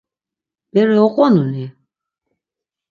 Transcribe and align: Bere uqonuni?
Bere 0.73 0.95
uqonuni? 1.07 1.65